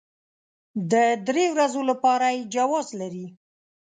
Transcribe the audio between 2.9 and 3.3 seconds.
لري.